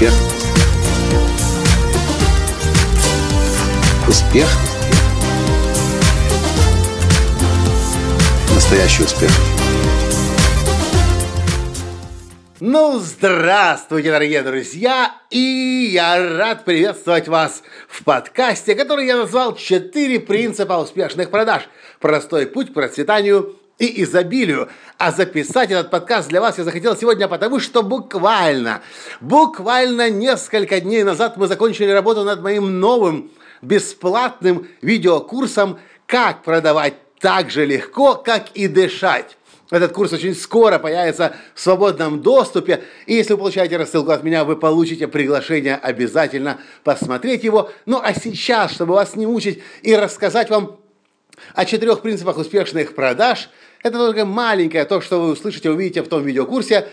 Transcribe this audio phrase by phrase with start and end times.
[0.00, 0.14] Успех.
[4.08, 4.48] Успех.
[8.54, 9.30] Настоящий успех.
[12.60, 15.14] Ну, здравствуйте, дорогие друзья!
[15.28, 21.68] И я рад приветствовать вас в подкасте, который я назвал «Четыре принципа успешных продаж.
[22.00, 24.68] Простой путь к процветанию и изобилию.
[24.98, 28.82] А записать этот подкаст для вас я захотел сегодня, потому что буквально,
[29.20, 33.30] буквально несколько дней назад мы закончили работу над моим новым
[33.62, 39.36] бесплатным видеокурсом «Как продавать так же легко, как и дышать».
[39.70, 42.82] Этот курс очень скоро появится в свободном доступе.
[43.06, 47.70] И если вы получаете рассылку от меня, вы получите приглашение обязательно посмотреть его.
[47.86, 50.79] Ну а сейчас, чтобы вас не мучить и рассказать вам
[51.54, 53.50] о четырех принципах успешных продаж,
[53.82, 56.88] это только маленькое то, что вы услышите, увидите в том видеокурсе.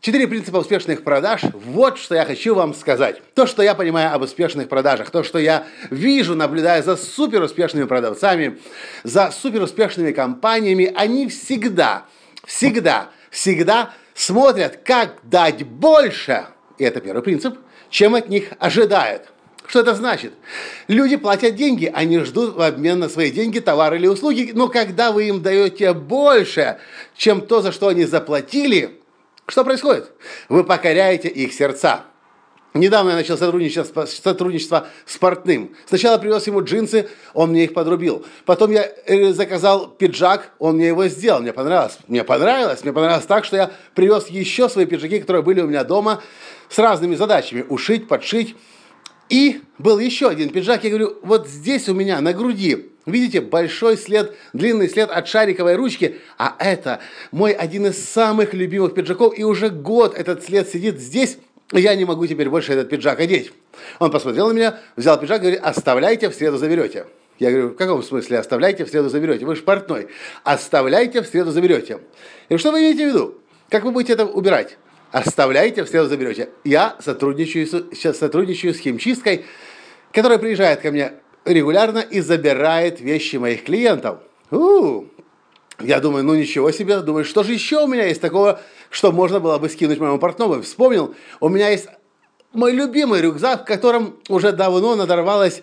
[0.00, 1.42] Четыре принципа успешных продаж.
[1.52, 3.20] Вот что я хочу вам сказать.
[3.34, 8.60] То, что я понимаю об успешных продажах, то, что я вижу, наблюдая за суперуспешными продавцами,
[9.02, 12.04] за суперуспешными компаниями, они всегда,
[12.44, 16.46] всегда, всегда смотрят, как дать больше,
[16.78, 17.58] и это первый принцип,
[17.90, 19.32] чем от них ожидают.
[19.68, 20.32] Что это значит?
[20.88, 25.12] Люди платят деньги, они ждут в обмен на свои деньги товар или услуги, но когда
[25.12, 26.78] вы им даете больше,
[27.14, 28.98] чем то, за что они заплатили,
[29.46, 30.10] что происходит?
[30.48, 32.04] Вы покоряете их сердца.
[32.72, 35.76] Недавно я начал сотрудничество, сотрудничество с портным.
[35.86, 38.24] Сначала привез ему джинсы, он мне их подрубил.
[38.46, 41.40] Потом я э, заказал пиджак, он мне его сделал.
[41.40, 41.98] Мне понравилось.
[42.08, 42.84] Мне понравилось.
[42.84, 46.22] Мне понравилось так, что я привез еще свои пиджаки, которые были у меня дома,
[46.68, 47.64] с разными задачами.
[47.68, 48.54] Ушить, подшить.
[49.28, 53.96] И был еще один пиджак, я говорю, вот здесь у меня на груди, видите, большой
[53.96, 59.44] след, длинный след от шариковой ручки, а это мой один из самых любимых пиджаков, и
[59.44, 61.38] уже год этот след сидит здесь,
[61.72, 63.52] и я не могу теперь больше этот пиджак одеть.
[63.98, 67.06] Он посмотрел на меня, взял пиджак, говорит, оставляйте, в среду заберете.
[67.38, 69.46] Я говорю, в каком смысле оставляйте, в среду заберете?
[69.46, 70.08] Вы же портной.
[70.42, 72.00] Оставляйте, в среду заберете.
[72.48, 73.38] И что вы имеете в виду?
[73.68, 74.76] Как вы будете это убирать?
[75.10, 76.50] Оставляйте, в среду заберете.
[76.64, 79.46] Я сотрудничаю, сейчас сотрудничаю с химчисткой,
[80.12, 81.14] которая приезжает ко мне
[81.44, 84.18] регулярно и забирает вещи моих клиентов.
[84.50, 85.08] У-у-у.
[85.80, 88.60] Я думаю, ну ничего себе, думаю, что же еще у меня есть такого,
[88.90, 90.60] что можно было бы скинуть моему портному.
[90.60, 91.86] Вспомнил, у меня есть
[92.52, 95.62] мой любимый рюкзак, в котором уже давно надорвалась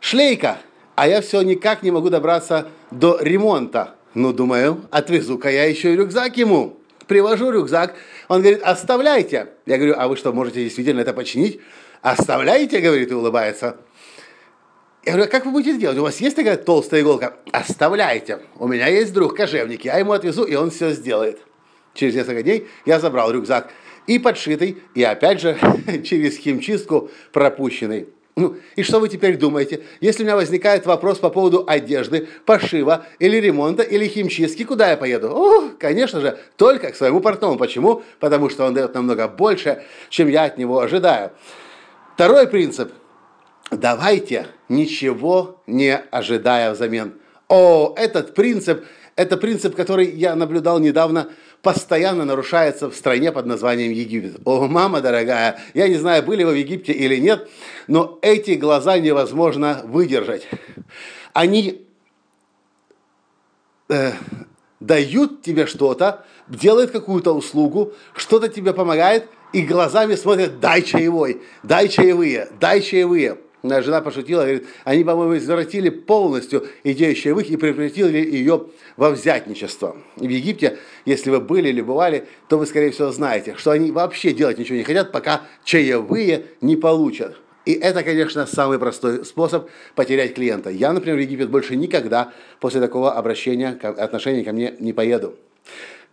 [0.00, 0.58] шлейка,
[0.96, 3.94] а я все никак не могу добраться до ремонта.
[4.14, 6.79] Ну, думаю, отвезу-ка я еще и рюкзак ему
[7.10, 7.96] привожу рюкзак,
[8.28, 9.48] он говорит, оставляйте.
[9.66, 11.60] Я говорю, а вы что, можете действительно это починить?
[12.02, 13.78] Оставляйте, говорит, и улыбается.
[15.04, 15.98] Я говорю, а как вы будете делать?
[15.98, 17.34] У вас есть такая толстая иголка?
[17.50, 18.38] Оставляйте.
[18.60, 21.40] У меня есть друг кожевник, я ему отвезу, и он все сделает.
[21.94, 23.72] Через несколько дней я забрал рюкзак.
[24.06, 25.58] И подшитый, и опять же
[26.04, 28.06] через химчистку пропущенный.
[28.36, 29.82] Ну, и что вы теперь думаете?
[30.00, 34.96] Если у меня возникает вопрос по поводу одежды, пошива, или ремонта, или химчистки, куда я
[34.96, 35.30] поеду?
[35.30, 37.58] О, конечно же, только к своему портному.
[37.58, 38.02] Почему?
[38.20, 41.32] Потому что он дает намного больше, чем я от него ожидаю.
[42.14, 42.92] Второй принцип.
[43.70, 47.14] Давайте ничего не ожидая взамен.
[47.48, 48.84] О, этот принцип,
[49.16, 51.30] это принцип, который я наблюдал недавно
[51.62, 54.40] постоянно нарушается в стране под названием Египет.
[54.44, 57.48] О, мама дорогая, я не знаю, были вы в Египте или нет,
[57.86, 60.48] но эти глаза невозможно выдержать.
[61.32, 61.86] Они
[63.88, 64.12] э,
[64.80, 71.88] дают тебе что-то, делают какую-то услугу, что-то тебе помогает, и глазами смотрят, дай чаевой, дай
[71.88, 73.38] чаевые, дай чаевые.
[73.62, 78.66] Жена пошутила, говорит, они, по-моему, извратили полностью идею чаевых и превратили ее
[78.96, 79.96] во взятничество.
[80.16, 84.32] В Египте, если вы были или бывали, то вы, скорее всего, знаете, что они вообще
[84.32, 87.36] делать ничего не хотят, пока чаевые не получат.
[87.66, 90.70] И это, конечно, самый простой способ потерять клиента.
[90.70, 95.34] Я, например, в Египет больше никогда после такого обращения, отношения ко мне не поеду.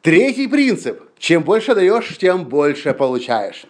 [0.02, 1.02] Третий принцип.
[1.18, 3.66] Чем больше даешь, тем больше получаешь.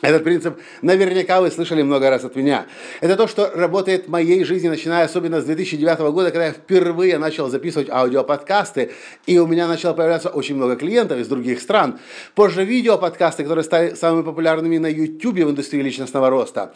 [0.00, 2.66] Этот принцип наверняка вы слышали много раз от меня.
[3.00, 7.18] Это то, что работает в моей жизни, начиная особенно с 2009 года, когда я впервые
[7.18, 8.92] начал записывать аудиоподкасты,
[9.26, 11.98] и у меня начало появляться очень много клиентов из других стран.
[12.36, 16.74] Позже видеоподкасты, которые стали самыми популярными на YouTube в индустрии личностного роста.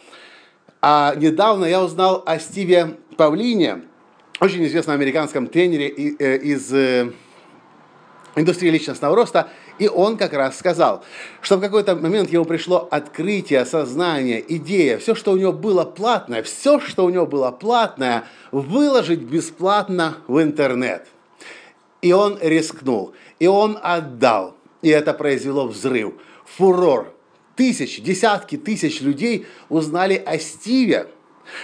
[0.80, 3.82] А недавно я узнал о Стиве Павлине,
[4.40, 7.12] очень известном американском тренере э, из э,
[8.34, 9.48] индустрии личностного роста,
[9.78, 11.04] и он как раз сказал,
[11.40, 16.42] что в какой-то момент ему пришло открытие, осознание, идея, все, что у него было платное,
[16.42, 21.06] все, что у него было платное, выложить бесплатно в интернет.
[22.00, 26.14] И он рискнул, и он отдал, и это произвело взрыв,
[26.44, 27.14] фурор.
[27.54, 31.06] тысяч, десятки тысяч людей узнали о Стиве.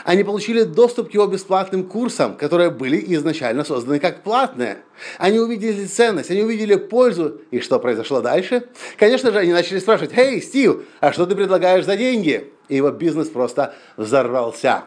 [0.04, 4.78] Они получили доступ к его бесплатным курсам, которые были изначально созданы как платные.
[5.18, 7.40] Они увидели ценность, они увидели пользу.
[7.50, 8.64] И что произошло дальше?
[8.98, 12.90] Конечно же, они начали спрашивать, «Эй, Стив, а что ты предлагаешь за деньги?» И его
[12.90, 14.84] бизнес просто взорвался.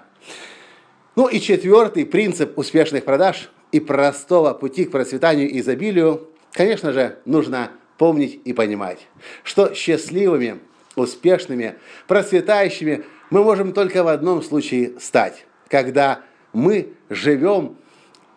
[1.16, 7.18] Ну и четвертый принцип успешных продаж и простого пути к процветанию и изобилию, конечно же,
[7.26, 9.08] нужно помнить и понимать,
[9.44, 10.60] что счастливыми,
[10.96, 11.76] успешными,
[12.08, 16.22] процветающими мы можем только в одном случае стать, когда
[16.54, 17.78] мы живем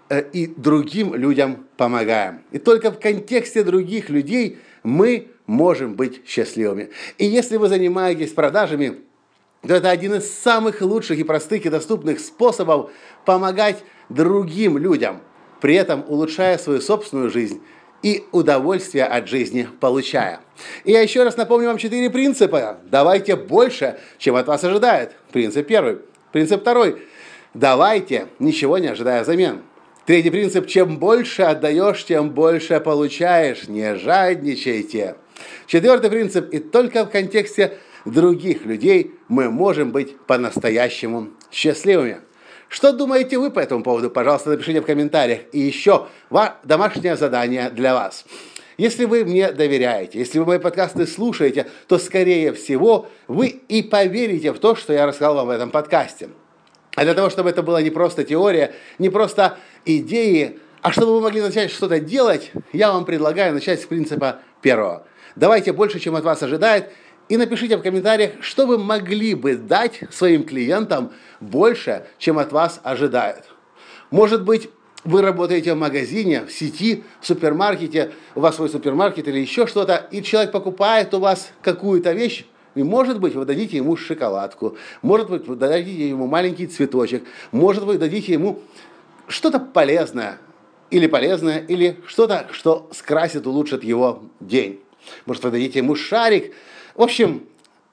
[0.08, 2.42] э, и другим людям помогаем.
[2.52, 6.90] И только в контексте других людей мы можем быть счастливыми.
[7.18, 9.00] И если вы занимаетесь продажами,
[9.62, 12.90] то это один из самых лучших и простых и доступных способов
[13.24, 15.20] помогать другим людям,
[15.60, 17.60] при этом улучшая свою собственную жизнь
[18.04, 20.40] и удовольствие от жизни получая.
[20.84, 22.78] И я еще раз напомню вам четыре принципа.
[22.84, 25.12] Давайте больше, чем от вас ожидают.
[25.32, 26.00] Принцип первый.
[26.30, 27.02] Принцип второй.
[27.54, 29.62] Давайте, ничего не ожидая взамен.
[30.04, 30.66] Третий принцип.
[30.66, 33.68] Чем больше отдаешь, тем больше получаешь.
[33.68, 35.16] Не жадничайте.
[35.66, 36.52] Четвертый принцип.
[36.52, 42.18] И только в контексте других людей мы можем быть по-настоящему счастливыми.
[42.74, 44.10] Что думаете вы по этому поводу?
[44.10, 45.42] Пожалуйста, напишите в комментариях.
[45.52, 46.08] И еще
[46.64, 48.24] домашнее задание для вас.
[48.78, 54.52] Если вы мне доверяете, если вы мои подкасты слушаете, то, скорее всего, вы и поверите
[54.52, 56.30] в то, что я рассказал вам в этом подкасте.
[56.96, 61.20] А для того, чтобы это была не просто теория, не просто идеи, а чтобы вы
[61.20, 65.06] могли начать что-то делать, я вам предлагаю начать с принципа первого.
[65.36, 66.90] Давайте больше, чем от вас ожидает,
[67.28, 72.80] и напишите в комментариях, что вы могли бы дать своим клиентам больше, чем от вас
[72.82, 73.44] ожидают.
[74.10, 74.68] Может быть,
[75.04, 80.08] вы работаете в магазине, в сети, в супермаркете, у вас свой супермаркет или еще что-то,
[80.10, 85.30] и человек покупает у вас какую-то вещь, и может быть, вы дадите ему шоколадку, может
[85.30, 88.60] быть, вы дадите ему маленький цветочек, может быть, дадите ему
[89.28, 90.38] что-то полезное,
[90.90, 94.80] или полезное, или что-то, что скрасит, улучшит его день.
[95.26, 96.54] Может, вы дадите ему шарик,
[96.94, 97.46] в общем,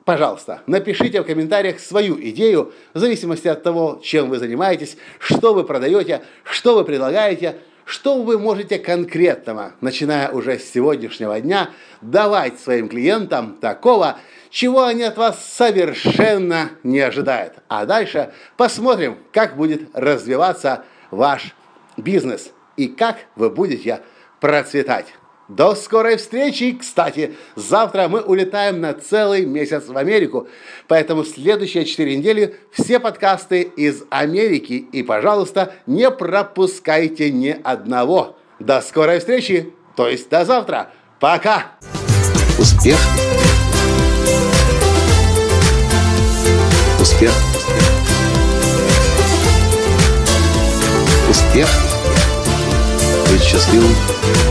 [0.06, 5.64] пожалуйста, напишите в комментариях свою идею, в зависимости от того, чем вы занимаетесь, что вы
[5.64, 11.72] продаете, что вы предлагаете, что вы можете конкретного, начиная уже с сегодняшнего дня,
[12.02, 14.18] давать своим клиентам такого,
[14.50, 17.56] чего они от вас совершенно не ожидают.
[17.68, 21.56] А дальше посмотрим, как будет развиваться ваш
[21.98, 24.02] бизнес и как вы будете
[24.40, 25.08] процветать.
[25.52, 26.78] До скорой встречи!
[26.80, 30.48] Кстати, завтра мы улетаем на целый месяц в Америку,
[30.88, 34.86] поэтому следующие четыре недели все подкасты из Америки.
[34.94, 38.38] И, пожалуйста, не пропускайте ни одного.
[38.60, 40.92] До скорой встречи, то есть до завтра.
[41.20, 41.74] Пока!
[42.58, 42.98] Успех!
[46.98, 47.34] Успех!
[51.30, 51.68] Успех!
[53.30, 54.51] Быть счастливым!